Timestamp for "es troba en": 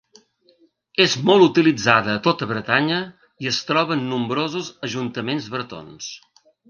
3.53-4.03